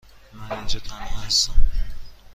من 0.33 0.51
اینجا 0.57 0.79
تنها 0.79 1.21
هستم. 1.21 1.53